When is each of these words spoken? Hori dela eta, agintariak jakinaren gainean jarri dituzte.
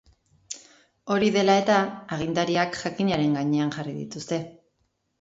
Hori 1.15 1.29
dela 1.35 1.59
eta, 1.61 1.77
agintariak 2.17 2.83
jakinaren 2.83 3.39
gainean 3.39 3.79
jarri 3.81 3.99
dituzte. 4.03 4.45